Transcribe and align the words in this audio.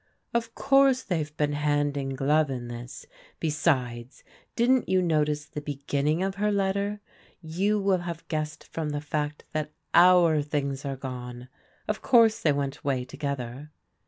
"Of 0.33 0.55
course 0.55 1.03
the/ve 1.03 1.33
been 1.37 1.53
hand 1.53 1.95
in 1.95 2.15
glove 2.15 2.49
in 2.49 2.69
this. 2.69 3.05
Be 3.39 3.51
sides, 3.51 4.23
didn't 4.55 4.89
you 4.89 4.99
notice 4.99 5.45
the 5.45 5.61
beginning 5.61 6.23
of 6.23 6.37
her 6.41 6.51
letter?' 6.51 7.01
You 7.59 7.79
will 7.79 7.99
have 7.99 8.27
guessed 8.27 8.63
from 8.63 8.89
the 8.89 9.01
fact 9.01 9.45
that 9.51 9.73
our 9.93 10.41
things 10.41 10.85
are 10.85 10.97
gone.' 10.97 11.49
Of 11.87 12.01
course 12.01 12.41
they 12.41 12.51
went 12.51 12.79
away 12.79 13.05
together." 13.05 13.69